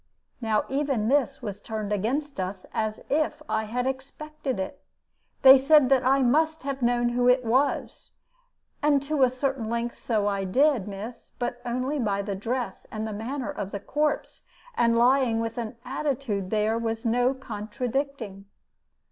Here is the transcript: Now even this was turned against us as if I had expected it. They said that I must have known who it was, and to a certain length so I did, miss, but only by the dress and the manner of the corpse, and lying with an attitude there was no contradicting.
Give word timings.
Now 0.41 0.65
even 0.67 1.09
this 1.09 1.43
was 1.43 1.59
turned 1.61 1.93
against 1.93 2.39
us 2.39 2.65
as 2.73 3.03
if 3.07 3.43
I 3.47 3.65
had 3.65 3.85
expected 3.85 4.59
it. 4.59 4.81
They 5.43 5.59
said 5.59 5.89
that 5.89 6.03
I 6.03 6.23
must 6.23 6.63
have 6.63 6.81
known 6.81 7.09
who 7.09 7.27
it 7.29 7.45
was, 7.45 8.09
and 8.81 9.03
to 9.03 9.21
a 9.21 9.29
certain 9.29 9.69
length 9.69 9.99
so 9.99 10.25
I 10.25 10.43
did, 10.43 10.87
miss, 10.87 11.33
but 11.37 11.61
only 11.67 11.99
by 11.99 12.23
the 12.23 12.33
dress 12.35 12.87
and 12.91 13.05
the 13.07 13.13
manner 13.13 13.51
of 13.51 13.69
the 13.69 13.79
corpse, 13.79 14.47
and 14.75 14.97
lying 14.97 15.39
with 15.39 15.59
an 15.59 15.75
attitude 15.85 16.49
there 16.49 16.79
was 16.79 17.05
no 17.05 17.35
contradicting. 17.35 18.45